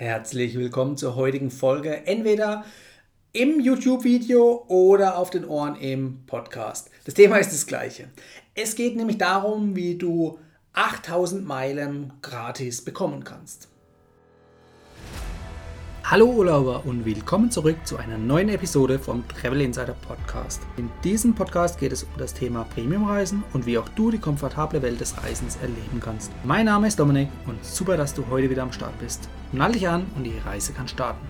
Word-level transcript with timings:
Herzlich 0.00 0.56
willkommen 0.56 0.96
zur 0.96 1.14
heutigen 1.14 1.50
Folge, 1.50 2.06
entweder 2.06 2.64
im 3.34 3.60
YouTube-Video 3.60 4.64
oder 4.66 5.18
auf 5.18 5.28
den 5.28 5.44
Ohren 5.44 5.76
im 5.76 6.24
Podcast. 6.24 6.90
Das 7.04 7.12
Thema 7.12 7.36
ist 7.36 7.52
das 7.52 7.66
gleiche. 7.66 8.08
Es 8.54 8.76
geht 8.76 8.96
nämlich 8.96 9.18
darum, 9.18 9.76
wie 9.76 9.98
du 9.98 10.38
8000 10.72 11.46
Meilen 11.46 12.14
gratis 12.22 12.82
bekommen 12.82 13.24
kannst. 13.24 13.68
Hallo 16.02 16.26
Urlauber 16.26 16.84
und 16.86 17.04
willkommen 17.04 17.52
zurück 17.52 17.76
zu 17.84 17.96
einer 17.96 18.18
neuen 18.18 18.48
Episode 18.48 18.98
vom 18.98 19.22
Travel 19.28 19.60
Insider 19.60 19.94
Podcast. 20.08 20.60
In 20.76 20.90
diesem 21.04 21.34
Podcast 21.34 21.78
geht 21.78 21.92
es 21.92 22.02
um 22.02 22.10
das 22.18 22.34
Thema 22.34 22.64
Premiumreisen 22.64 23.44
und 23.52 23.64
wie 23.64 23.78
auch 23.78 23.88
du 23.90 24.10
die 24.10 24.18
komfortable 24.18 24.82
Welt 24.82 25.00
des 25.00 25.22
Reisens 25.22 25.56
erleben 25.56 26.00
kannst. 26.00 26.32
Mein 26.42 26.66
Name 26.66 26.88
ist 26.88 26.98
Dominik 26.98 27.28
und 27.46 27.64
super, 27.64 27.96
dass 27.96 28.12
du 28.12 28.26
heute 28.28 28.50
wieder 28.50 28.62
am 28.62 28.72
Start 28.72 28.98
bist. 28.98 29.28
Nall 29.52 29.72
dich 29.72 29.86
an 29.86 30.06
und 30.16 30.24
die 30.24 30.36
Reise 30.44 30.72
kann 30.72 30.88
starten. 30.88 31.24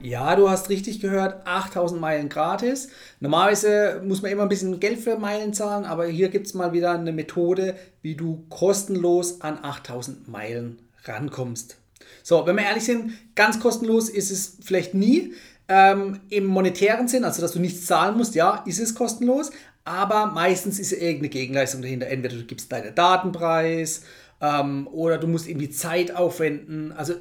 Ja, 0.00 0.34
du 0.34 0.50
hast 0.50 0.68
richtig 0.68 0.98
gehört, 0.98 1.46
8000 1.46 2.00
Meilen 2.00 2.28
gratis. 2.28 2.88
Normalerweise 3.20 4.02
muss 4.04 4.20
man 4.20 4.32
immer 4.32 4.42
ein 4.42 4.48
bisschen 4.48 4.80
Geld 4.80 4.98
für 4.98 5.16
Meilen 5.16 5.54
zahlen, 5.54 5.84
aber 5.84 6.06
hier 6.06 6.28
gibt 6.28 6.48
es 6.48 6.54
mal 6.54 6.72
wieder 6.72 6.90
eine 6.90 7.12
Methode, 7.12 7.76
wie 8.00 8.16
du 8.16 8.44
kostenlos 8.48 9.42
an 9.42 9.58
8000 9.62 10.26
Meilen 10.26 10.80
rankommst. 11.04 11.81
So, 12.22 12.46
wenn 12.46 12.56
wir 12.56 12.64
ehrlich 12.64 12.84
sind, 12.84 13.12
ganz 13.34 13.60
kostenlos 13.60 14.08
ist 14.08 14.30
es 14.30 14.58
vielleicht 14.62 14.94
nie. 14.94 15.34
Ähm, 15.68 16.20
Im 16.28 16.46
monetären 16.46 17.08
Sinn, 17.08 17.24
also 17.24 17.40
dass 17.40 17.52
du 17.52 17.60
nichts 17.60 17.86
zahlen 17.86 18.16
musst, 18.16 18.34
ja, 18.34 18.62
ist 18.66 18.80
es 18.80 18.94
kostenlos, 18.94 19.50
aber 19.84 20.26
meistens 20.26 20.78
ist 20.78 20.92
irgendeine 20.92 21.28
Gegenleistung 21.28 21.82
dahinter. 21.82 22.08
Entweder 22.08 22.36
du 22.36 22.44
gibst 22.44 22.70
deinen 22.70 22.94
Datenpreis 22.94 24.02
ähm, 24.40 24.86
oder 24.88 25.18
du 25.18 25.26
musst 25.26 25.48
irgendwie 25.48 25.70
Zeit 25.70 26.14
aufwenden. 26.14 26.92
Also 26.92 27.14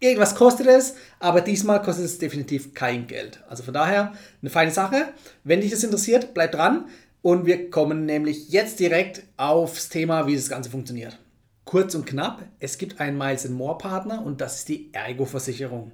irgendwas 0.00 0.34
kostet 0.34 0.66
es, 0.66 0.94
aber 1.18 1.40
diesmal 1.40 1.82
kostet 1.82 2.06
es 2.06 2.18
definitiv 2.18 2.74
kein 2.74 3.06
Geld. 3.06 3.42
Also 3.48 3.62
von 3.62 3.74
daher 3.74 4.12
eine 4.40 4.50
feine 4.50 4.70
Sache. 4.70 5.08
Wenn 5.42 5.60
dich 5.60 5.70
das 5.70 5.84
interessiert, 5.84 6.34
bleib 6.34 6.52
dran 6.52 6.86
und 7.22 7.46
wir 7.46 7.70
kommen 7.70 8.06
nämlich 8.06 8.50
jetzt 8.50 8.80
direkt 8.80 9.22
aufs 9.36 9.88
Thema, 9.88 10.26
wie 10.26 10.36
das 10.36 10.48
Ganze 10.48 10.70
funktioniert. 10.70 11.18
Kurz 11.64 11.94
und 11.94 12.06
knapp, 12.06 12.42
es 12.60 12.78
gibt 12.78 13.00
einen 13.00 13.16
Miles 13.16 13.48
More 13.48 13.78
Partner 13.78 14.24
und 14.24 14.40
das 14.40 14.58
ist 14.58 14.68
die 14.68 14.90
Ergo-Versicherung. 14.92 15.92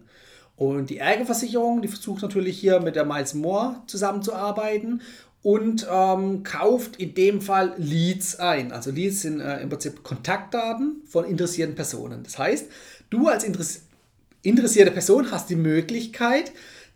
Und 0.56 0.90
die 0.90 0.98
Ergo-Versicherung, 0.98 1.80
die 1.80 1.88
versucht 1.88 2.22
natürlich 2.22 2.58
hier 2.58 2.80
mit 2.80 2.96
der 2.96 3.04
Miles 3.04 3.34
More 3.34 3.82
zusammenzuarbeiten 3.86 5.00
und 5.42 5.86
ähm, 5.90 6.42
kauft 6.42 6.96
in 6.96 7.14
dem 7.14 7.40
Fall 7.40 7.74
Leads 7.78 8.38
ein. 8.40 8.72
Also 8.72 8.90
Leads 8.90 9.22
sind 9.22 9.40
äh, 9.40 9.60
im 9.60 9.68
Prinzip 9.68 10.02
Kontaktdaten 10.02 11.02
von 11.06 11.24
interessierten 11.24 11.74
Personen. 11.74 12.24
Das 12.24 12.36
heißt, 12.38 12.66
du 13.08 13.28
als 13.28 13.44
Interess 13.44 13.82
interessierte 14.42 14.90
Person 14.90 15.30
hast 15.30 15.50
die 15.50 15.56
Möglichkeit, 15.56 16.52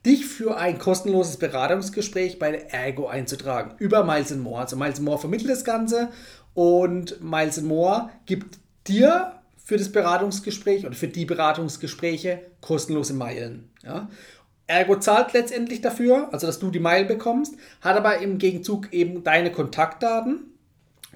dich 0.06 0.27
für 0.27 0.56
ein 0.56 0.78
kostenloses 0.78 1.36
Beratungsgespräch 1.36 2.39
bei 2.39 2.50
der 2.50 2.72
Ergo 2.72 3.06
einzutragen 3.06 3.75
über 3.78 4.05
Miles 4.05 4.34
More. 4.34 4.61
Also 4.61 4.77
Miles 4.77 5.00
More 5.00 5.19
vermittelt 5.19 5.50
das 5.50 5.64
Ganze 5.64 6.11
und 6.55 7.22
Miles 7.22 7.61
More 7.62 8.11
gibt 8.27 8.58
dir 8.86 9.32
für 9.64 9.77
das 9.77 9.90
Beratungsgespräch 9.90 10.84
oder 10.84 10.94
für 10.94 11.08
die 11.08 11.24
Beratungsgespräche 11.24 12.40
kostenlose 12.60 13.14
Meilen. 13.14 13.70
Ja? 13.82 14.08
Ergo 14.66 14.96
zahlt 14.96 15.32
letztendlich 15.32 15.80
dafür, 15.80 16.28
also 16.32 16.46
dass 16.46 16.58
du 16.58 16.70
die 16.70 16.80
Meilen 16.80 17.06
bekommst, 17.06 17.55
hat 17.80 17.96
aber 17.96 18.18
im 18.18 18.38
Gegenzug 18.38 18.92
eben 18.92 19.24
deine 19.24 19.52
Kontaktdaten 19.52 20.55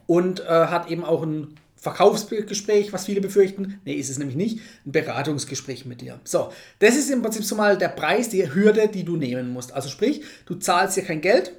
und 0.06 0.40
äh, 0.40 0.44
hat 0.44 0.90
eben 0.90 1.04
auch 1.04 1.22
ein 1.22 1.54
Verkaufsgespräch, 1.76 2.92
was 2.92 3.06
viele 3.06 3.20
befürchten. 3.20 3.80
Nee, 3.84 3.94
ist 3.94 4.10
es 4.10 4.18
nämlich 4.18 4.36
nicht. 4.36 4.60
Ein 4.84 4.92
Beratungsgespräch 4.92 5.86
mit 5.86 6.00
dir. 6.00 6.18
So, 6.24 6.50
das 6.80 6.96
ist 6.96 7.10
im 7.10 7.22
Prinzip 7.22 7.44
so 7.44 7.54
mal 7.54 7.78
der 7.78 7.88
Preis, 7.88 8.28
die 8.28 8.52
Hürde, 8.52 8.88
die 8.88 9.04
du 9.04 9.16
nehmen 9.16 9.52
musst. 9.52 9.72
Also 9.72 9.88
sprich, 9.88 10.22
du 10.46 10.56
zahlst 10.56 10.96
dir 10.96 11.04
kein 11.04 11.20
Geld, 11.20 11.52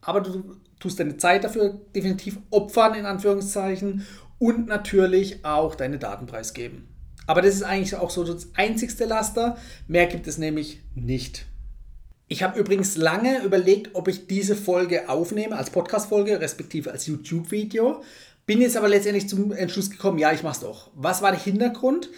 aber 0.00 0.20
du 0.20 0.56
tust 0.78 1.00
deine 1.00 1.16
Zeit 1.16 1.44
dafür 1.44 1.80
definitiv 1.94 2.38
opfern, 2.50 2.94
in 2.94 3.06
Anführungszeichen, 3.06 4.06
und 4.44 4.66
natürlich 4.66 5.42
auch 5.42 5.74
deine 5.74 5.98
Daten 5.98 6.26
preisgeben. 6.26 6.86
Aber 7.26 7.40
das 7.40 7.54
ist 7.54 7.62
eigentlich 7.62 7.96
auch 7.96 8.10
so 8.10 8.24
das 8.24 8.48
einzigste 8.52 9.06
Laster. 9.06 9.56
Mehr 9.88 10.06
gibt 10.06 10.26
es 10.26 10.36
nämlich 10.36 10.82
nicht. 10.94 11.46
Ich 12.28 12.42
habe 12.42 12.60
übrigens 12.60 12.98
lange 12.98 13.42
überlegt, 13.42 13.94
ob 13.94 14.06
ich 14.06 14.26
diese 14.26 14.54
Folge 14.54 15.08
aufnehme 15.08 15.56
als 15.56 15.70
Podcast-Folge, 15.70 16.42
respektive 16.42 16.92
als 16.92 17.06
YouTube-Video. 17.06 18.02
Bin 18.44 18.60
jetzt 18.60 18.76
aber 18.76 18.88
letztendlich 18.88 19.30
zum 19.30 19.50
Entschluss 19.50 19.88
gekommen, 19.88 20.18
ja, 20.18 20.30
ich 20.30 20.42
mache 20.42 20.56
es 20.56 20.60
doch. 20.60 20.90
Was 20.94 21.22
war 21.22 21.30
der 21.30 21.40
Hintergrund? 21.40 22.10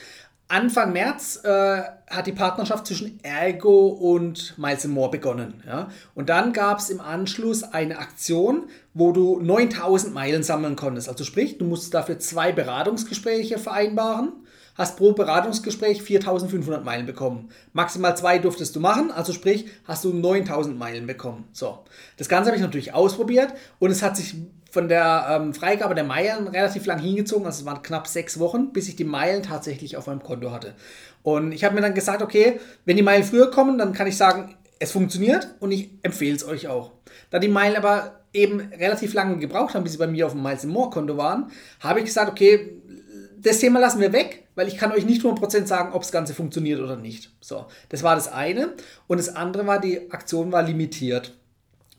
Anfang 0.49 0.93
März 0.93 1.41
äh, 1.43 1.83
hat 2.09 2.27
die 2.29 2.33
Partnerschaft 2.33 2.87
zwischen 2.87 3.19
Ergo 3.25 3.89
und 3.89 4.57
Miles 4.57 4.87
More 4.87 5.11
begonnen. 5.11 5.63
Ja? 5.67 5.89
Und 6.15 6.29
dann 6.29 6.53
gab 6.53 6.79
es 6.79 6.89
im 6.89 7.01
Anschluss 7.01 7.65
eine 7.65 7.99
Aktion, 7.99 8.69
wo 8.95 9.11
du 9.11 9.41
9000 9.41 10.15
Meilen 10.15 10.45
sammeln 10.45 10.77
konntest. 10.77 11.09
Also 11.09 11.25
sprich, 11.25 11.59
du 11.59 11.65
musst 11.65 11.93
dafür 11.95 12.21
zwei 12.21 12.53
Beratungsgespräche 12.53 13.59
vereinbaren, 13.59 14.33
hast 14.77 14.97
pro 14.97 15.15
Beratungsgespräch 15.15 16.01
4500 16.03 16.85
Meilen 16.85 17.07
bekommen. 17.07 17.49
Maximal 17.73 18.17
zwei 18.17 18.39
durftest 18.39 18.77
du 18.77 18.81
machen, 18.81 19.11
also 19.11 19.33
sprich, 19.33 19.67
hast 19.85 20.05
du 20.05 20.13
9000 20.13 20.79
Meilen 20.79 21.09
bekommen. 21.09 21.49
So, 21.51 21.81
das 22.19 22.29
Ganze 22.29 22.51
habe 22.51 22.57
ich 22.57 22.63
natürlich 22.63 22.95
ausprobiert 22.95 23.53
und 23.81 23.91
es 23.91 24.03
hat 24.03 24.17
sich 24.17 24.37
von 24.77 24.89
der 24.89 25.27
ähm, 25.31 25.55
Freigabe 25.55 25.95
der 25.95 26.05
Meilen 26.05 26.49
relativ 26.49 26.85
lang 26.85 26.99
hingezogen, 26.99 27.47
also 27.47 27.61
es 27.61 27.65
waren 27.65 27.81
knapp 27.81 28.07
sechs 28.07 28.39
Wochen, 28.39 28.75
bis 28.75 28.89
ich 28.89 28.97
die 28.97 29.05
Meilen 29.05 29.43
tatsächlich 29.43 29.97
auf 29.97 30.07
meinem 30.07 30.23
Konto 30.23 30.51
hatte. 30.51 30.75
Und 31.23 31.53
ich 31.53 31.65
habe 31.65 31.75
mir 31.75 31.81
dann 31.81 31.95
gesagt, 31.95 32.21
okay, 32.21 32.61
wenn 32.85 32.99
die 32.99 33.03
Meilen 33.03 33.25
früher 33.25 33.51
kommen, 33.51 33.79
dann 33.79 33.95
kann 33.95 34.07
ich 34.07 34.19
sagen, 34.19 34.55
es 34.79 34.93
funktioniert 34.93 35.55
und 35.61 35.73
ich 35.73 35.89
empfehle 36.03 36.37
es 36.37 36.47
euch 36.47 36.69
auch. 36.69 36.91
Da 37.31 37.39
die 37.39 37.49
Meilen 37.49 37.75
aber 37.75 38.21
eben 38.35 38.61
relativ 38.61 39.15
lange 39.15 39.39
gebraucht 39.39 39.75
haben, 39.75 39.83
bis 39.83 39.93
sie 39.93 39.99
bei 39.99 40.09
mir 40.09 40.27
auf 40.27 40.33
dem 40.33 40.43
Miles 40.43 40.67
More 40.67 40.91
Konto 40.91 41.17
waren, 41.17 41.51
habe 41.81 42.01
ich 42.01 42.05
gesagt, 42.05 42.31
okay, 42.31 42.77
das 43.39 43.59
Thema 43.61 43.81
lassen 43.81 44.03
wir 44.03 44.13
weg, 44.13 44.47
weil 44.57 44.69
ich 44.69 44.77
kann 44.77 44.93
euch 44.93 45.07
nicht 45.07 45.23
100% 45.23 45.65
sagen, 45.65 45.95
ob 45.95 46.03
das 46.03 46.13
Ganze 46.13 46.35
funktioniert 46.35 46.81
oder 46.81 46.97
nicht. 46.97 47.31
So, 47.41 47.65
das 47.89 48.03
war 48.03 48.15
das 48.15 48.31
eine. 48.31 48.75
Und 49.07 49.17
das 49.17 49.35
andere 49.35 49.67
war, 49.67 49.81
die 49.81 50.11
Aktion 50.11 50.53
war 50.53 50.63
limitiert. 50.63 51.33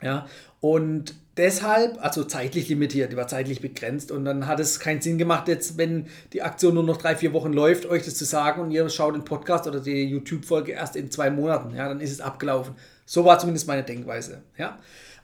Ja, 0.02 0.28
und 0.60 1.16
deshalb, 1.38 2.04
also 2.04 2.24
zeitlich 2.24 2.70
limitiert, 2.70 3.12
die 3.12 3.18
war 3.18 3.28
zeitlich 3.28 3.62
begrenzt 3.62 4.12
und 4.12 4.26
dann 4.26 4.48
hat 4.48 4.60
es 4.60 4.80
keinen 4.80 5.02
Sinn 5.02 5.18
gemacht, 5.18 5.48
jetzt, 5.48 5.78
wenn 5.78 6.08
die 6.34 6.42
Aktion 6.42 6.76
nur 6.76 6.84
noch 6.84 6.98
drei, 6.98 7.16
vier 7.16 7.34
Wochen 7.34 7.54
läuft, 7.54 7.86
euch 7.86 8.04
das 8.06 8.16
zu 8.16 8.26
sagen 8.26 8.62
und 8.62 8.72
ihr 8.72 8.88
schaut 8.90 9.16
den 9.16 9.24
Podcast 9.24 9.68
oder 9.68 9.80
die 9.80 10.04
YouTube-Folge 10.04 10.74
erst 10.74 10.96
in 10.96 11.10
zwei 11.10 11.30
Monaten, 11.30 11.76
ja, 11.76 11.88
dann 11.88 12.02
ist 12.02 12.12
es 12.12 12.22
abgelaufen. 12.22 12.76
So 13.06 13.26
war 13.26 13.40
zumindest 13.40 13.68
meine 13.68 13.84
Denkweise, 13.84 14.42
ja. 14.58 14.78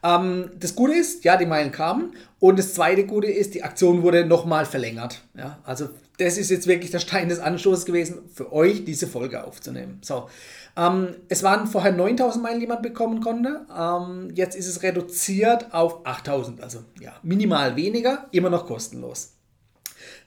Ähm, 0.03 0.51
das 0.59 0.75
Gute 0.75 0.93
ist, 0.93 1.23
ja, 1.23 1.37
die 1.37 1.45
Meilen 1.45 1.71
kamen 1.71 2.13
und 2.39 2.57
das 2.57 2.73
zweite 2.73 3.05
Gute 3.05 3.27
ist, 3.27 3.53
die 3.53 3.63
Aktion 3.63 4.01
wurde 4.01 4.25
nochmal 4.25 4.65
verlängert, 4.65 5.21
ja, 5.35 5.59
also 5.63 5.89
das 6.17 6.37
ist 6.37 6.51
jetzt 6.51 6.67
wirklich 6.67 6.91
der 6.91 6.99
Stein 6.99 7.29
des 7.29 7.39
Anstoßes 7.39 7.85
gewesen, 7.85 8.19
für 8.33 8.53
euch 8.53 8.85
diese 8.85 9.07
Folge 9.07 9.43
aufzunehmen. 9.43 9.99
So, 10.03 10.29
ähm, 10.75 11.15
es 11.29 11.43
waren 11.43 11.67
vorher 11.67 11.91
9000 11.91 12.43
Meilen, 12.43 12.59
die 12.59 12.67
man 12.67 12.81
bekommen 12.81 13.21
konnte. 13.21 13.65
Ähm, 13.75 14.31
jetzt 14.33 14.55
ist 14.55 14.67
es 14.67 14.81
reduziert 14.81 15.73
auf 15.73 16.05
8000, 16.05 16.61
also 16.61 16.83
ja, 16.99 17.13
minimal 17.21 17.75
weniger, 17.75 18.27
immer 18.31 18.49
noch 18.49 18.65
kostenlos. 18.65 19.33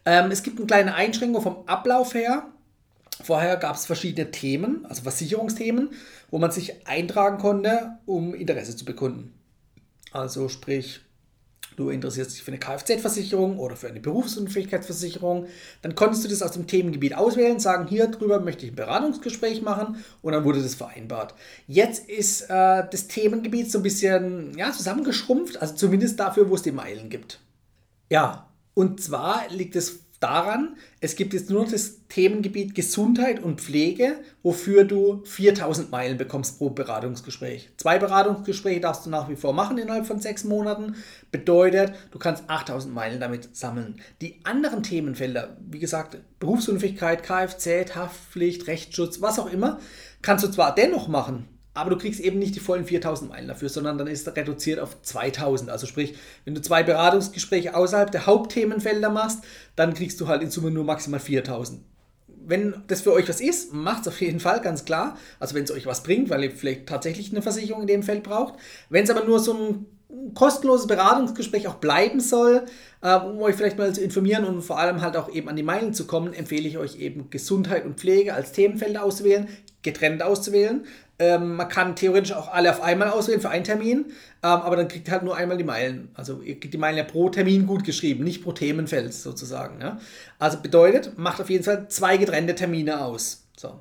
Ähm, 0.05 0.31
es 0.31 0.43
gibt 0.43 0.59
eine 0.59 0.67
kleine 0.67 0.95
Einschränkung 0.95 1.43
vom 1.43 1.67
Ablauf 1.67 2.15
her. 2.15 2.47
Vorher 3.23 3.57
gab 3.57 3.77
es 3.77 3.87
verschiedene 3.87 4.31
Themen, 4.31 4.87
also 4.87 5.03
Versicherungsthemen, 5.03 5.91
wo 6.31 6.39
man 6.39 6.51
sich 6.51 6.87
eintragen 6.87 7.39
konnte, 7.39 7.99
um 8.05 8.35
Interesse 8.35 8.77
zu 8.77 8.85
bekunden. 8.85 9.33
Also 10.13 10.49
sprich 10.49 11.01
du 11.77 11.91
interessierst 11.91 12.33
dich 12.33 12.43
für 12.43 12.51
eine 12.51 12.59
Kfz-Versicherung 12.59 13.59
oder 13.59 13.77
für 13.77 13.89
eine 13.89 14.01
Berufsunfähigkeitsversicherung, 14.01 15.47
dann 15.83 15.95
konntest 15.95 16.25
du 16.25 16.29
das 16.29 16.43
aus 16.43 16.53
dem 16.53 16.67
Themengebiet 16.67 17.15
auswählen, 17.15 17.61
sagen, 17.61 17.87
hier 17.87 18.09
drüber 18.09 18.41
möchte 18.41 18.65
ich 18.67 18.73
ein 18.73 18.77
Beratungsgespräch 18.77 19.63
machen 19.63 20.05
und 20.23 20.33
dann 20.33 20.45
wurde 20.45 20.63
das 20.63 20.75
vereinbart. 20.75 21.35
Jetzt 21.67 22.09
ist 22.09 22.43
äh, 22.43 22.85
das 22.91 23.09
Themengebiet 23.09 23.71
so 23.71 23.79
ein 23.79 23.83
bisschen 23.83 24.57
ja, 24.57 24.73
zusammengeschrumpft, 24.73 25.61
also 25.61 25.75
zumindest 25.75 26.19
dafür, 26.19 26.49
wo 26.49 26.55
es 26.55 26.63
die 26.63 26.73
Meilen 26.73 27.11
gibt. 27.11 27.41
Ja, 28.11 28.49
und 28.75 29.03
zwar 29.03 29.49
liegt 29.51 29.77
es 29.77 30.01
daran, 30.21 30.77
es 31.01 31.17
gibt 31.17 31.35
jetzt 31.35 31.51
nur 31.51 31.67
das 31.67 32.07
Themengebiet 32.09 32.75
Gesundheit 32.75 33.43
und 33.43 33.61
Pflege, 33.61 34.19
wofür 34.43 34.85
du 34.85 35.23
4000 35.25 35.91
Meilen 35.91 36.19
bekommst 36.19 36.59
pro 36.59 36.71
Beratungsgespräch. 36.71 37.71
Zwei 37.77 37.99
Beratungsgespräche 37.99 38.81
darfst 38.81 39.07
du 39.07 39.11
nach 39.11 39.29
wie 39.29 39.37
vor 39.37 39.53
machen 39.53 39.79
innerhalb 39.79 40.07
von 40.07 40.21
sechs 40.21 40.45
Monaten. 40.45 40.97
Bedeutet, 41.31 41.93
du 42.11 42.19
kannst 42.19 42.45
8000 42.49 42.95
Meilen 42.95 43.21
damit 43.21 43.57
sammeln. 43.57 44.01
Die 44.21 44.41
anderen 44.45 44.83
Themenfelder, 44.83 45.57
wie 45.69 45.79
gesagt, 45.79 46.17
Berufsunfähigkeit, 46.39 47.23
Kfz, 47.23 47.95
Haftpflicht, 47.95 48.67
Rechtsschutz, 48.67 49.21
was 49.21 49.39
auch 49.39 49.53
immer, 49.53 49.81
kannst 50.23 50.45
du 50.45 50.51
zwar 50.51 50.75
dennoch 50.75 51.09
machen, 51.09 51.49
aber 51.77 51.91
du 51.91 51.99
kriegst 51.99 52.21
eben 52.21 52.39
nicht 52.39 52.55
die 52.55 52.61
vollen 52.61 52.85
4000 52.85 53.31
Meilen 53.31 53.49
dafür, 53.49 53.69
sondern 53.69 53.99
dann 53.99 54.07
ist 54.07 54.27
reduziert 54.29 54.81
auf 54.81 55.01
2000. 55.03 55.71
Also 55.71 55.87
sprich, 55.87 56.15
wenn 56.45 56.55
du 56.55 56.63
zwei 56.63 56.83
Beratungsgespräche 56.83 57.75
außerhalb 57.75 58.11
der 58.11 58.27
Hauptthemenfelder 58.27 59.11
machst, 59.11 59.41
dann 59.77 59.95
kriegst 59.95 60.21
du 60.21 60.29
halt 60.29 60.43
in 60.43 60.51
Summe 60.51 60.71
nur 60.71 60.85
maximal 60.85 61.21
4000. 61.21 61.81
wenn 62.49 62.75
das 62.87 63.01
für 63.01 63.13
euch 63.13 63.29
was 63.29 63.41
ist, 63.41 63.73
macht 63.73 64.03
es 64.03 64.09
auf 64.09 64.21
jeden 64.21 64.39
Fall, 64.39 64.61
ganz 64.61 64.85
klar. 64.85 65.17
Also 65.41 65.55
wenn 65.57 65.65
es 65.65 65.73
euch 65.73 65.85
was 65.85 66.05
bringt, 66.05 66.31
weil 66.31 66.45
ihr 66.45 66.51
vielleicht 66.53 66.87
tatsächlich 66.87 67.33
eine 67.33 67.43
Versicherung 67.43 67.83
in 67.83 67.89
dem 67.89 68.03
Feld 68.05 68.23
braucht. 68.23 68.55
Wenn 68.89 69.03
es 69.03 69.11
aber 69.11 69.25
nur 69.25 69.41
so 69.41 69.53
ein 69.53 69.87
kostenloses 70.35 70.87
Beratungsgespräch 70.87 71.67
auch 71.67 71.77
bleiben 71.77 72.21
soll, 72.21 72.65
äh, 73.03 73.17
um 73.17 73.41
euch 73.41 73.57
vielleicht 73.57 73.79
mal 73.79 73.93
zu 73.93 74.01
informieren 74.01 74.45
und 74.45 74.63
vor 74.63 74.79
allem 74.79 75.01
halt 75.01 75.17
auch 75.17 75.29
eben 75.29 75.49
an 75.49 75.57
die 75.57 75.63
Meilen 75.63 75.95
zu 75.95 76.07
kommen, 76.07 76.33
empfehle 76.33 76.69
ich 76.69 76.79
euch 76.79 76.99
eben 77.01 77.29
Gesundheit 77.31 77.85
und 77.85 77.99
Pflege 77.99 78.35
als 78.35 78.53
Themenfelder 78.53 79.03
auszuwählen, 79.03 79.49
getrennt 79.87 80.23
auszuwählen. 80.23 80.85
Ähm, 81.19 81.57
man 81.57 81.69
kann 81.69 81.97
theoretisch 81.97 82.33
auch 82.33 82.53
alle 82.53 82.71
auf 82.71 82.83
einmal 82.83 83.09
auswählen 83.09 83.41
für 83.41 83.49
einen 83.49 83.65
Termin, 83.65 84.07
ähm, 84.07 84.11
aber 84.43 84.77
dann 84.77 84.89
kriegt 84.89 85.09
ihr 85.09 85.13
halt 85.13 85.23
nur 85.23 85.35
einmal 85.35 85.57
die 85.57 85.65
Meilen. 85.65 86.11
Also 86.15 86.43
ihr 86.43 86.61
kriegt 86.61 86.75
die 86.75 86.79
Meilen 86.79 86.99
ja 86.99 87.05
pro 87.05 87.31
Termin 87.31 87.67
gut 87.67 87.85
geschrieben, 87.85 88.23
nicht 88.23 88.45
pro 88.45 88.53
Themenfeld 88.53 89.15
sozusagen. 89.15 89.81
Ja? 89.81 89.99
Also 90.39 90.59
bedeutet, 90.61 91.17
macht 91.17 91.41
auf 91.41 91.49
jeden 91.49 91.65
Fall 91.65 91.89
zwei 91.89 92.19
getrennte 92.19 92.55
Termine 92.55 93.01
aus. 93.01 93.47
So. 93.57 93.81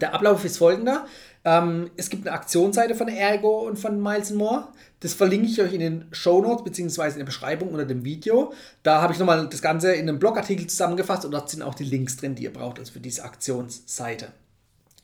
Der 0.00 0.14
Ablauf 0.14 0.44
ist 0.44 0.58
folgender. 0.58 1.06
Ähm, 1.44 1.90
es 1.96 2.10
gibt 2.10 2.26
eine 2.26 2.36
Aktionsseite 2.36 2.94
von 2.94 3.08
Ergo 3.08 3.66
und 3.66 3.76
von 3.76 4.00
Miles 4.00 4.30
More. 4.30 4.68
Das 5.00 5.14
verlinke 5.14 5.48
ich 5.48 5.60
euch 5.60 5.72
in 5.72 5.80
den 5.80 6.04
Show 6.12 6.40
Notes 6.40 6.62
bzw. 6.62 7.12
in 7.12 7.18
der 7.18 7.24
Beschreibung 7.24 7.70
unter 7.70 7.86
dem 7.86 8.04
Video. 8.04 8.52
Da 8.84 9.00
habe 9.00 9.12
ich 9.12 9.18
nochmal 9.18 9.48
das 9.48 9.62
Ganze 9.62 9.92
in 9.92 10.08
einem 10.08 10.20
Blogartikel 10.20 10.66
zusammengefasst 10.68 11.24
und 11.24 11.32
dort 11.32 11.50
sind 11.50 11.62
auch 11.62 11.74
die 11.74 11.84
Links 11.84 12.16
drin, 12.16 12.36
die 12.36 12.44
ihr 12.44 12.52
braucht, 12.52 12.78
also 12.78 12.92
für 12.92 13.00
diese 13.00 13.24
Aktionsseite. 13.24 14.28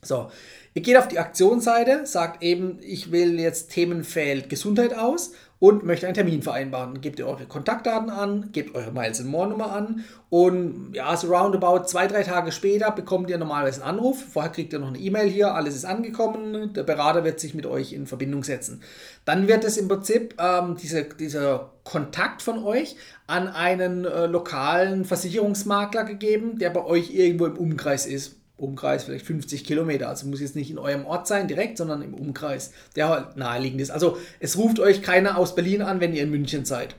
So, 0.05 0.29
ihr 0.75 0.83
geht 0.83 0.97
auf 0.97 1.07
die 1.07 1.17
Aktionsseite, 1.17 2.05
sagt 2.05 2.43
eben, 2.43 2.77
ich 2.81 3.11
will 3.11 3.39
jetzt 3.39 3.71
Themenfeld 3.71 4.49
Gesundheit 4.49 4.95
aus 4.95 5.31
und 5.57 5.83
möchte 5.83 6.05
einen 6.05 6.13
Termin 6.13 6.43
vereinbaren. 6.43 7.01
gebt 7.01 7.17
ihr 7.17 7.25
eure 7.25 7.45
Kontaktdaten 7.45 8.11
an, 8.11 8.49
gebt 8.51 8.75
eure 8.75 8.91
Miles 8.91 9.23
More 9.23 9.49
Nummer 9.49 9.71
an 9.71 10.03
und 10.29 10.91
ja, 10.93 11.15
so 11.17 11.33
roundabout 11.33 11.85
zwei, 11.85 12.05
drei 12.05 12.21
Tage 12.21 12.51
später 12.51 12.91
bekommt 12.91 13.31
ihr 13.31 13.39
normalerweise 13.39 13.81
einen 13.81 13.97
Anruf. 13.97 14.23
Vorher 14.31 14.51
kriegt 14.51 14.73
ihr 14.73 14.79
noch 14.79 14.89
eine 14.89 14.99
E-Mail 14.99 15.27
hier, 15.27 15.55
alles 15.55 15.75
ist 15.75 15.85
angekommen, 15.85 16.73
der 16.73 16.83
Berater 16.83 17.23
wird 17.23 17.39
sich 17.39 17.55
mit 17.55 17.65
euch 17.65 17.93
in 17.93 18.05
Verbindung 18.05 18.43
setzen. 18.43 18.83
Dann 19.23 19.47
wird 19.47 19.63
es 19.63 19.77
im 19.77 19.87
Prinzip 19.87 20.35
ähm, 20.39 20.77
diese, 20.79 21.05
dieser 21.05 21.71
Kontakt 21.83 22.43
von 22.43 22.63
euch 22.63 22.95
an 23.25 23.47
einen 23.47 24.05
äh, 24.05 24.27
lokalen 24.27 25.03
Versicherungsmakler 25.03 26.03
gegeben, 26.03 26.59
der 26.59 26.69
bei 26.69 26.83
euch 26.83 27.11
irgendwo 27.11 27.45
im 27.47 27.57
Umkreis 27.57 28.05
ist 28.05 28.35
Umkreis 28.57 29.03
vielleicht 29.03 29.25
50 29.25 29.65
Kilometer. 29.65 30.09
Also 30.09 30.27
muss 30.27 30.39
jetzt 30.39 30.55
nicht 30.55 30.71
in 30.71 30.77
eurem 30.77 31.05
Ort 31.05 31.27
sein 31.27 31.47
direkt, 31.47 31.77
sondern 31.77 32.01
im 32.01 32.13
Umkreis, 32.13 32.71
der 32.95 33.09
halt 33.09 33.37
naheliegend 33.37 33.81
ist. 33.81 33.91
Also 33.91 34.17
es 34.39 34.57
ruft 34.57 34.79
euch 34.79 35.01
keiner 35.01 35.37
aus 35.37 35.55
Berlin 35.55 35.81
an, 35.81 35.99
wenn 35.99 36.13
ihr 36.13 36.23
in 36.23 36.31
München 36.31 36.65
seid. 36.65 36.95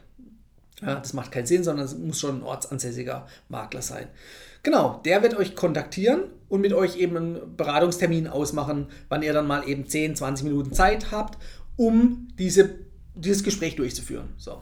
Ja, 0.82 0.96
das 0.96 1.14
macht 1.14 1.32
keinen 1.32 1.46
Sinn, 1.46 1.64
sondern 1.64 1.86
es 1.86 1.96
muss 1.96 2.20
schon 2.20 2.40
ein 2.40 2.42
ortsansässiger 2.42 3.26
Makler 3.48 3.80
sein. 3.80 4.08
Genau, 4.62 5.00
der 5.04 5.22
wird 5.22 5.34
euch 5.34 5.54
kontaktieren 5.54 6.24
und 6.48 6.60
mit 6.60 6.72
euch 6.74 6.96
eben 6.96 7.16
einen 7.16 7.56
Beratungstermin 7.56 8.26
ausmachen, 8.26 8.88
wann 9.08 9.22
ihr 9.22 9.32
dann 9.32 9.46
mal 9.46 9.66
eben 9.66 9.88
10, 9.88 10.16
20 10.16 10.44
Minuten 10.44 10.72
Zeit 10.72 11.12
habt, 11.12 11.38
um 11.76 12.28
diese, 12.38 12.74
dieses 13.14 13.42
Gespräch 13.42 13.76
durchzuführen. 13.76 14.28
So. 14.36 14.60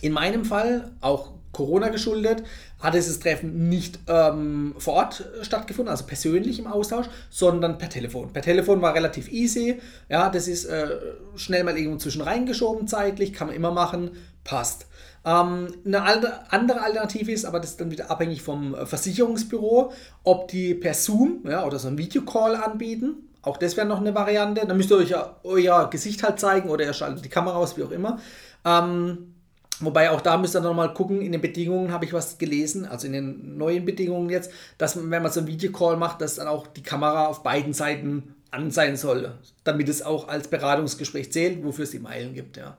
In 0.00 0.12
meinem 0.12 0.44
Fall, 0.44 0.92
auch 1.00 1.34
Corona 1.52 1.88
geschuldet, 1.88 2.44
hat 2.78 2.94
dieses 2.94 3.18
Treffen 3.18 3.68
nicht 3.68 3.98
ähm, 4.06 4.74
vor 4.78 4.94
Ort 4.94 5.24
stattgefunden, 5.42 5.90
also 5.90 6.04
persönlich 6.06 6.58
im 6.58 6.66
Austausch, 6.66 7.06
sondern 7.28 7.78
per 7.78 7.88
Telefon. 7.88 8.32
Per 8.32 8.42
Telefon 8.42 8.80
war 8.82 8.94
relativ 8.94 9.30
easy. 9.30 9.80
Ja, 10.08 10.30
das 10.30 10.48
ist 10.48 10.64
äh, 10.66 10.96
schnell 11.34 11.64
mal 11.64 11.76
irgendwo 11.76 11.98
zwischen 11.98 12.22
reingeschoben 12.22 12.86
zeitlich, 12.86 13.32
kann 13.32 13.48
man 13.48 13.56
immer 13.56 13.72
machen, 13.72 14.12
passt. 14.44 14.86
Ähm, 15.24 15.68
eine 15.84 16.02
andere 16.50 16.80
Alternative 16.82 17.32
ist, 17.32 17.44
aber 17.44 17.60
das 17.60 17.70
ist 17.70 17.80
dann 17.80 17.90
wieder 17.90 18.10
abhängig 18.10 18.42
vom 18.42 18.74
äh, 18.74 18.86
Versicherungsbüro, 18.86 19.92
ob 20.24 20.48
die 20.48 20.74
per 20.74 20.94
Zoom 20.94 21.44
ja, 21.44 21.64
oder 21.66 21.78
so 21.78 21.88
einen 21.88 21.98
Videocall 21.98 22.56
anbieten. 22.56 23.28
Auch 23.42 23.56
das 23.56 23.76
wäre 23.76 23.86
noch 23.86 24.00
eine 24.00 24.14
Variante. 24.14 24.66
Dann 24.66 24.76
müsst 24.76 24.90
ihr 24.90 24.98
euch 24.98 25.10
ja 25.10 25.36
euer 25.44 25.88
Gesicht 25.90 26.22
halt 26.22 26.38
zeigen 26.38 26.68
oder 26.68 26.84
ihr 26.84 26.92
schaltet 26.92 27.24
die 27.24 27.30
Kamera 27.30 27.56
aus, 27.56 27.76
wie 27.76 27.82
auch 27.82 27.90
immer. 27.90 28.18
Ähm, 28.64 29.34
Wobei 29.80 30.10
auch 30.10 30.20
da 30.20 30.36
müsst 30.36 30.54
ihr 30.54 30.60
nochmal 30.60 30.92
gucken, 30.92 31.22
in 31.22 31.32
den 31.32 31.40
Bedingungen 31.40 31.90
habe 31.90 32.04
ich 32.04 32.12
was 32.12 32.38
gelesen, 32.38 32.86
also 32.86 33.06
in 33.06 33.14
den 33.14 33.56
neuen 33.56 33.84
Bedingungen 33.84 34.28
jetzt, 34.28 34.50
dass 34.78 34.96
wenn 34.96 35.22
man 35.22 35.32
so 35.32 35.40
einen 35.40 35.48
Videocall 35.48 35.96
macht, 35.96 36.20
dass 36.20 36.36
dann 36.36 36.48
auch 36.48 36.66
die 36.66 36.82
Kamera 36.82 37.26
auf 37.26 37.42
beiden 37.42 37.72
Seiten 37.72 38.34
an 38.50 38.70
sein 38.70 38.96
soll, 38.96 39.32
damit 39.64 39.88
es 39.88 40.02
auch 40.02 40.28
als 40.28 40.48
Beratungsgespräch 40.48 41.32
zählt, 41.32 41.64
wofür 41.64 41.84
es 41.84 41.92
die 41.92 41.98
Meilen 41.98 42.34
gibt. 42.34 42.56
Ja. 42.56 42.76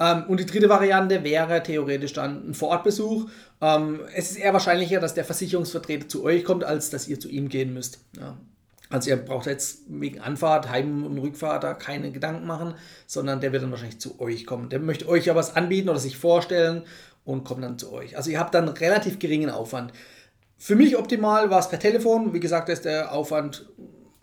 Ähm, 0.00 0.24
und 0.28 0.40
die 0.40 0.46
dritte 0.46 0.68
Variante 0.68 1.24
wäre 1.24 1.62
theoretisch 1.62 2.12
dann 2.12 2.50
ein 2.50 2.54
Vorortbesuch. 2.54 3.28
Ähm, 3.60 4.00
es 4.14 4.32
ist 4.32 4.38
eher 4.38 4.52
wahrscheinlicher, 4.52 5.00
dass 5.00 5.14
der 5.14 5.24
Versicherungsvertreter 5.24 6.08
zu 6.08 6.24
euch 6.24 6.44
kommt, 6.44 6.64
als 6.64 6.90
dass 6.90 7.08
ihr 7.08 7.20
zu 7.20 7.28
ihm 7.28 7.48
gehen 7.48 7.72
müsst. 7.72 8.00
Ja. 8.18 8.36
Also 8.92 9.08
ihr 9.08 9.16
braucht 9.16 9.46
jetzt 9.46 9.84
wegen 9.88 10.20
Anfahrt, 10.20 10.68
Heim- 10.68 11.06
und 11.06 11.16
Rückfahrt 11.18 11.64
da 11.64 11.72
keine 11.72 12.12
Gedanken 12.12 12.46
machen, 12.46 12.74
sondern 13.06 13.40
der 13.40 13.52
wird 13.52 13.62
dann 13.62 13.70
wahrscheinlich 13.70 13.98
zu 13.98 14.20
euch 14.20 14.46
kommen. 14.46 14.68
Der 14.68 14.80
möchte 14.80 15.08
euch 15.08 15.24
ja 15.24 15.34
was 15.34 15.56
anbieten 15.56 15.88
oder 15.88 15.98
sich 15.98 16.18
vorstellen 16.18 16.82
und 17.24 17.44
kommt 17.44 17.64
dann 17.64 17.78
zu 17.78 17.90
euch. 17.90 18.18
Also 18.18 18.30
ihr 18.30 18.38
habt 18.38 18.54
dann 18.54 18.68
relativ 18.68 19.18
geringen 19.18 19.48
Aufwand. 19.48 19.92
Für 20.58 20.76
mich 20.76 20.98
optimal 20.98 21.48
war 21.48 21.58
es 21.58 21.70
per 21.70 21.78
Telefon. 21.78 22.34
Wie 22.34 22.40
gesagt, 22.40 22.68
ist 22.68 22.84
der 22.84 23.12
Aufwand 23.12 23.66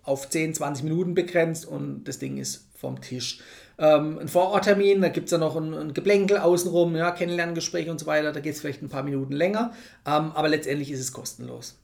auf 0.04 0.30
10, 0.30 0.54
20 0.54 0.83
Minuten 0.83 1.15
begrenzt 1.15 1.65
und 1.65 2.04
das 2.04 2.19
Ding 2.19 2.38
ist 2.38 2.69
vom 2.75 3.01
Tisch. 3.01 3.39
Ähm, 3.80 4.19
ein 4.19 4.27
Vororttermin, 4.27 5.01
da 5.01 5.10
gibt 5.10 5.25
es 5.25 5.31
ja 5.31 5.39
noch 5.39 5.56
ein, 5.56 5.74
ein 5.74 5.94
Geplänkel 5.95 6.38
außenrum, 6.38 6.95
ja, 6.95 7.12
Kennenlerngespräch 7.12 7.89
und 7.89 8.00
so 8.00 8.06
weiter, 8.06 8.31
da 8.31 8.39
geht 8.39 8.54
es 8.54 8.62
vielleicht 8.62 8.83
ein 8.83 8.89
paar 8.89 9.04
Minuten 9.04 9.33
länger, 9.33 9.72
ähm, 10.06 10.31
aber 10.33 10.50
letztendlich 10.50 10.92
ist 10.92 11.00
es 11.00 11.12
kostenlos. 11.12 11.77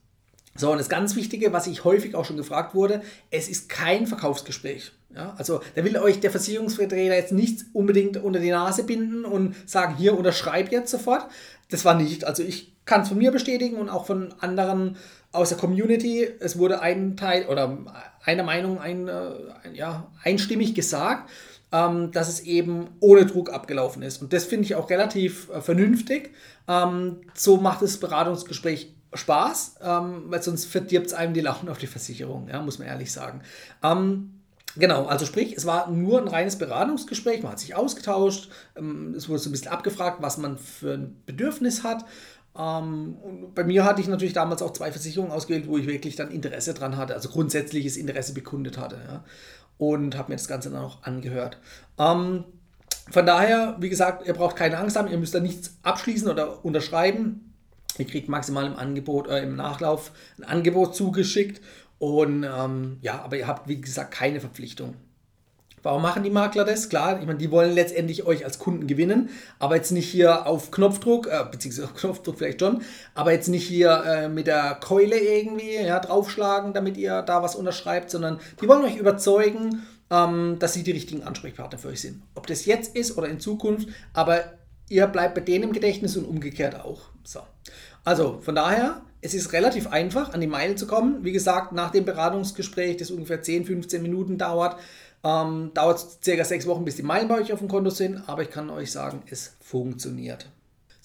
So, 0.56 0.72
und 0.72 0.78
das 0.78 0.88
ganz 0.88 1.16
Wichtige, 1.16 1.52
was 1.52 1.66
ich 1.66 1.84
häufig 1.84 2.14
auch 2.14 2.24
schon 2.24 2.36
gefragt 2.36 2.74
wurde, 2.74 3.02
es 3.30 3.48
ist 3.48 3.68
kein 3.68 4.06
Verkaufsgespräch. 4.06 4.92
Ja, 5.14 5.34
also 5.38 5.60
da 5.74 5.84
will 5.84 5.96
euch 5.96 6.20
der 6.20 6.30
Versicherungsvertreter 6.30 7.14
jetzt 7.14 7.32
nicht 7.32 7.64
unbedingt 7.72 8.18
unter 8.18 8.38
die 8.38 8.50
Nase 8.50 8.84
binden 8.84 9.24
und 9.24 9.54
sagen, 9.66 9.96
hier 9.96 10.16
unterschreib 10.16 10.70
jetzt 10.70 10.90
sofort. 10.90 11.26
Das 11.70 11.84
war 11.84 11.94
nicht. 11.94 12.24
Also 12.24 12.42
ich 12.42 12.74
kann 12.84 13.02
es 13.02 13.08
von 13.08 13.18
mir 13.18 13.32
bestätigen 13.32 13.76
und 13.76 13.88
auch 13.88 14.06
von 14.06 14.34
anderen 14.40 14.96
aus 15.32 15.48
der 15.48 15.58
Community. 15.58 16.28
Es 16.40 16.58
wurde 16.58 16.80
ein 16.80 17.16
Teil 17.16 17.46
oder 17.46 17.78
eine 18.24 18.42
Meinung 18.42 18.78
ein, 18.78 19.08
äh, 19.08 19.30
ja, 19.72 20.10
einstimmig 20.22 20.74
gesagt, 20.74 21.30
ähm, 21.72 22.12
dass 22.12 22.28
es 22.28 22.40
eben 22.40 22.88
ohne 23.00 23.26
Druck 23.26 23.50
abgelaufen 23.50 24.02
ist. 24.02 24.22
Und 24.22 24.32
das 24.32 24.44
finde 24.44 24.64
ich 24.64 24.74
auch 24.74 24.90
relativ 24.90 25.48
äh, 25.50 25.60
vernünftig. 25.60 26.30
Ähm, 26.68 27.22
so 27.34 27.56
macht 27.56 27.82
das 27.82 27.98
Beratungsgespräch 27.98 28.94
Spaß, 29.12 29.76
ähm, 29.82 30.24
weil 30.26 30.42
sonst 30.42 30.66
verdirbt 30.66 31.06
es 31.06 31.14
einem 31.14 31.34
die 31.34 31.40
Laune 31.40 31.70
auf 31.70 31.78
die 31.78 31.86
Versicherung, 31.86 32.48
ja, 32.48 32.60
muss 32.60 32.78
man 32.78 32.88
ehrlich 32.88 33.12
sagen. 33.12 33.42
Ähm, 33.82 34.32
Genau, 34.78 35.06
also 35.06 35.24
sprich, 35.24 35.56
es 35.56 35.64
war 35.64 35.90
nur 35.90 36.20
ein 36.20 36.28
reines 36.28 36.56
Beratungsgespräch, 36.56 37.42
man 37.42 37.52
hat 37.52 37.60
sich 37.60 37.74
ausgetauscht, 37.74 38.50
ähm, 38.76 39.14
es 39.16 39.26
wurde 39.26 39.38
so 39.38 39.48
ein 39.48 39.52
bisschen 39.52 39.72
abgefragt, 39.72 40.18
was 40.20 40.36
man 40.36 40.58
für 40.58 40.94
ein 40.94 41.16
Bedürfnis 41.24 41.82
hat. 41.82 42.04
Ähm, 42.58 43.16
und 43.22 43.54
bei 43.54 43.64
mir 43.64 43.84
hatte 43.84 44.02
ich 44.02 44.08
natürlich 44.08 44.34
damals 44.34 44.60
auch 44.60 44.72
zwei 44.72 44.92
Versicherungen 44.92 45.32
ausgewählt, 45.32 45.66
wo 45.66 45.78
ich 45.78 45.86
wirklich 45.86 46.16
dann 46.16 46.30
Interesse 46.30 46.74
dran 46.74 46.98
hatte, 46.98 47.14
also 47.14 47.30
grundsätzliches 47.30 47.96
Interesse 47.96 48.34
bekundet 48.34 48.76
hatte. 48.76 48.98
Ja, 49.08 49.24
und 49.78 50.16
habe 50.16 50.30
mir 50.30 50.36
das 50.36 50.48
Ganze 50.48 50.70
dann 50.70 50.82
auch 50.82 51.02
angehört. 51.02 51.58
Ähm, 51.98 52.44
von 53.10 53.24
daher, 53.24 53.76
wie 53.80 53.88
gesagt, 53.88 54.26
ihr 54.26 54.34
braucht 54.34 54.56
keine 54.56 54.78
Angst 54.78 54.96
haben, 54.96 55.08
ihr 55.08 55.18
müsst 55.18 55.34
da 55.34 55.40
nichts 55.40 55.76
abschließen 55.82 56.28
oder 56.28 56.64
unterschreiben. 56.64 57.54
Ihr 57.98 58.06
kriegt 58.06 58.28
maximal 58.28 58.66
im 58.66 58.76
Angebot, 58.76 59.28
äh, 59.28 59.42
im 59.42 59.56
Nachlauf 59.56 60.12
ein 60.38 60.44
Angebot 60.44 60.94
zugeschickt. 60.94 61.60
Und 61.98 62.44
ähm, 62.44 62.98
ja, 63.00 63.22
aber 63.22 63.36
ihr 63.36 63.46
habt, 63.46 63.68
wie 63.68 63.80
gesagt, 63.80 64.12
keine 64.12 64.40
Verpflichtung. 64.40 64.94
Warum 65.86 66.02
machen 66.02 66.24
die 66.24 66.30
Makler 66.30 66.64
das? 66.64 66.88
Klar, 66.88 67.20
ich 67.20 67.26
meine, 67.26 67.38
die 67.38 67.52
wollen 67.52 67.72
letztendlich 67.72 68.26
euch 68.26 68.44
als 68.44 68.58
Kunden 68.58 68.88
gewinnen, 68.88 69.30
aber 69.60 69.76
jetzt 69.76 69.92
nicht 69.92 70.08
hier 70.08 70.44
auf 70.48 70.72
Knopfdruck, 70.72 71.28
äh, 71.28 71.44
beziehungsweise 71.48 71.86
auf 71.92 71.94
Knopfdruck 71.94 72.38
vielleicht 72.38 72.58
schon, 72.58 72.82
aber 73.14 73.30
jetzt 73.30 73.46
nicht 73.46 73.68
hier 73.68 74.02
äh, 74.04 74.28
mit 74.28 74.48
der 74.48 74.74
Keule 74.80 75.16
irgendwie 75.16 75.76
ja, 75.76 76.00
draufschlagen, 76.00 76.72
damit 76.72 76.96
ihr 76.96 77.22
da 77.22 77.40
was 77.40 77.54
unterschreibt, 77.54 78.10
sondern 78.10 78.40
die 78.60 78.66
wollen 78.66 78.84
euch 78.84 78.96
überzeugen, 78.96 79.86
ähm, 80.10 80.56
dass 80.58 80.74
sie 80.74 80.82
die 80.82 80.90
richtigen 80.90 81.22
Ansprechpartner 81.22 81.78
für 81.78 81.88
euch 81.88 82.00
sind. 82.00 82.20
Ob 82.34 82.48
das 82.48 82.66
jetzt 82.66 82.96
ist 82.96 83.16
oder 83.16 83.28
in 83.28 83.38
Zukunft, 83.38 83.88
aber 84.12 84.42
ihr 84.88 85.06
bleibt 85.06 85.36
bei 85.36 85.40
denen 85.40 85.64
im 85.64 85.72
Gedächtnis 85.72 86.16
und 86.16 86.24
umgekehrt 86.24 86.80
auch. 86.80 87.10
So. 87.26 87.40
Also 88.04 88.40
von 88.40 88.54
daher, 88.54 89.02
es 89.20 89.34
ist 89.34 89.52
relativ 89.52 89.88
einfach, 89.88 90.32
an 90.32 90.40
die 90.40 90.46
Meile 90.46 90.76
zu 90.76 90.86
kommen. 90.86 91.24
Wie 91.24 91.32
gesagt, 91.32 91.72
nach 91.72 91.90
dem 91.90 92.04
Beratungsgespräch, 92.04 92.96
das 92.96 93.10
ungefähr 93.10 93.42
10, 93.42 93.64
15 93.64 94.00
Minuten 94.00 94.38
dauert, 94.38 94.78
ähm, 95.24 95.72
dauert 95.74 95.98
es 95.98 96.18
circa 96.22 96.44
sechs 96.44 96.66
Wochen, 96.66 96.84
bis 96.84 96.96
die 96.96 97.02
Meilen 97.02 97.28
bei 97.28 97.40
euch 97.40 97.52
auf 97.52 97.58
dem 97.58 97.68
Konto 97.68 97.90
sind. 97.90 98.28
Aber 98.28 98.42
ich 98.42 98.50
kann 98.50 98.70
euch 98.70 98.92
sagen, 98.92 99.22
es 99.28 99.56
funktioniert. 99.60 100.48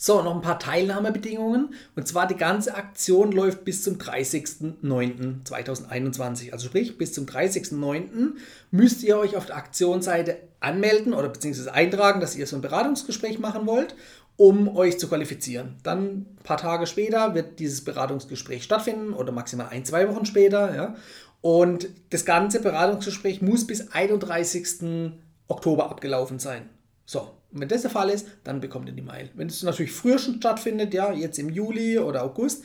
So, 0.04 0.24
noch 0.24 0.34
ein 0.34 0.42
paar 0.42 0.58
Teilnahmebedingungen. 0.58 1.76
Und 1.96 2.08
zwar 2.08 2.28
die 2.28 2.36
ganze 2.36 2.74
Aktion 2.74 3.32
läuft 3.32 3.64
bis 3.66 3.84
zum 3.84 4.00
30.09.2021. 4.00 6.52
Also 6.52 6.66
sprich, 6.66 6.98
bis 6.98 7.14
zum 7.14 7.28
30.09. 7.28 8.32
müsst 8.72 9.04
ihr 9.04 9.20
euch 9.20 9.38
auf 9.38 9.46
der 9.46 9.58
Aktionsseite 9.58 10.38
anmelden 10.60 11.14
oder 11.14 11.30
beziehungsweise 11.30 11.76
eintragen, 11.76 12.20
dass 12.20 12.36
ihr 12.36 12.48
so 12.48 12.56
ein 12.56 12.64
Beratungsgespräch 12.64 13.38
machen 13.38 13.68
wollt. 13.68 13.94
um 14.38 14.76
euch 14.76 14.98
zu 14.98 15.08
qualifizieren. 15.08 15.76
Dann 15.84 16.04
ein 16.04 16.26
paar 16.42 16.58
Tage 16.58 16.88
später 16.88 17.36
wird 17.36 17.60
dieses 17.60 17.84
Beratungsgespräch 17.84 18.64
stattfinden 18.64 19.14
oder 19.14 19.32
maximal 19.32 19.68
ein, 19.70 19.86
zwei 19.86 20.10
Wochen 20.10 20.26
später. 20.26 20.74
Ja. 20.74 20.96
Und 21.42 21.90
das 22.10 22.26
ganze 22.26 22.60
Beratungsgespräch 22.60 23.44
muss 23.44 23.68
bis 23.68 23.92
31. 23.92 25.12
Oktober 25.48 25.92
abgelaufen 25.92 26.40
sein. 26.40 26.68
So, 27.06 27.30
wenn 27.52 27.68
das 27.68 27.82
der 27.82 27.92
Fall 27.92 28.10
ist, 28.10 28.28
dann 28.44 28.62
bekommt 28.62 28.88
ihr 28.88 28.96
die 28.96 29.02
Mail. 29.02 29.30
Wenn 29.36 29.48
es 29.48 29.64
natürlich 29.64 29.92
früher 29.92 30.18
schon 30.18 30.36
stattfindet, 30.36 30.94
ja, 30.94 31.12
jetzt 31.12 31.40
im 31.40 31.50
Juli 31.50 32.00
oder 32.00 32.24
August, 32.24 32.64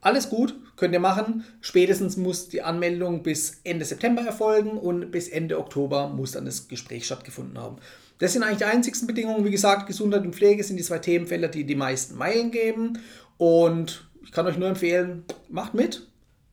alles 0.00 0.28
gut, 0.28 0.54
könnt 0.76 0.94
ihr 0.94 1.00
machen. 1.00 1.44
Spätestens 1.60 2.16
muss 2.16 2.48
die 2.48 2.62
Anmeldung 2.62 3.22
bis 3.22 3.60
Ende 3.64 3.84
September 3.84 4.22
erfolgen 4.22 4.78
und 4.78 5.10
bis 5.10 5.28
Ende 5.28 5.58
Oktober 5.58 6.08
muss 6.08 6.32
dann 6.32 6.44
das 6.44 6.68
Gespräch 6.68 7.06
stattgefunden 7.06 7.58
haben. 7.58 7.76
Das 8.18 8.32
sind 8.32 8.42
eigentlich 8.42 8.58
die 8.58 8.64
einzigsten 8.64 9.06
Bedingungen. 9.06 9.44
Wie 9.44 9.50
gesagt, 9.50 9.86
Gesundheit 9.86 10.22
und 10.22 10.34
Pflege 10.34 10.62
sind 10.62 10.76
die 10.76 10.82
zwei 10.82 10.98
Themenfelder, 10.98 11.48
die 11.48 11.64
die 11.64 11.74
meisten 11.74 12.16
Meilen 12.16 12.50
geben. 12.50 12.98
Und 13.36 14.08
ich 14.22 14.32
kann 14.32 14.46
euch 14.46 14.58
nur 14.58 14.68
empfehlen, 14.68 15.24
macht 15.48 15.74
mit. 15.74 16.06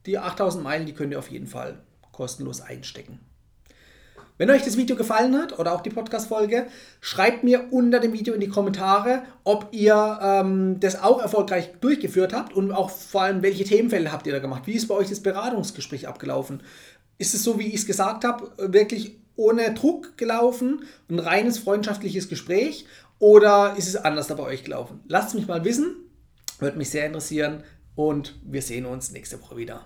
Die 0.05 0.17
8000 0.17 0.63
Meilen, 0.63 0.85
die 0.85 0.93
könnt 0.93 1.11
ihr 1.11 1.19
auf 1.19 1.31
jeden 1.31 1.47
Fall 1.47 1.81
kostenlos 2.11 2.61
einstecken. 2.61 3.19
Wenn 4.37 4.49
euch 4.49 4.63
das 4.63 4.75
Video 4.75 4.97
gefallen 4.97 5.37
hat 5.37 5.57
oder 5.59 5.73
auch 5.73 5.79
die 5.79 5.89
Podcast-Folge, 5.89 6.67
schreibt 6.99 7.45
mir 7.45 7.67
unter 7.71 8.01
dem 8.01 8.11
Video 8.11 8.33
in 8.33 8.41
die 8.41 8.49
Kommentare, 8.49 9.23
ob 9.45 9.69
ihr 9.71 10.19
ähm, 10.21 10.77
das 10.81 11.01
auch 11.01 11.21
erfolgreich 11.21 11.71
durchgeführt 11.79 12.33
habt 12.33 12.53
und 12.53 12.73
auch 12.73 12.89
vor 12.89 13.21
allem, 13.21 13.43
welche 13.43 13.63
Themenfelder 13.63 14.11
habt 14.11 14.27
ihr 14.27 14.33
da 14.33 14.39
gemacht. 14.39 14.63
Wie 14.65 14.73
ist 14.73 14.89
bei 14.89 14.95
euch 14.95 15.07
das 15.07 15.21
Beratungsgespräch 15.21 16.09
abgelaufen? 16.09 16.61
Ist 17.17 17.33
es 17.33 17.43
so, 17.43 17.57
wie 17.59 17.67
ich 17.67 17.75
es 17.75 17.85
gesagt 17.85 18.25
habe, 18.25 18.51
wirklich 18.57 19.15
ohne 19.37 19.73
Druck 19.73 20.17
gelaufen, 20.17 20.83
ein 21.09 21.19
reines 21.19 21.57
freundschaftliches 21.57 22.27
Gespräch 22.27 22.85
oder 23.19 23.75
ist 23.77 23.87
es 23.87 23.95
anders 23.95 24.27
da 24.27 24.35
bei 24.35 24.43
euch 24.43 24.65
gelaufen? 24.65 24.99
Lasst 25.07 25.33
mich 25.35 25.47
mal 25.47 25.63
wissen, 25.63 25.95
würde 26.59 26.77
mich 26.77 26.89
sehr 26.89 27.05
interessieren 27.05 27.63
und 27.95 28.37
wir 28.43 28.61
sehen 28.61 28.85
uns 28.85 29.11
nächste 29.11 29.41
Woche 29.41 29.55
wieder. 29.55 29.85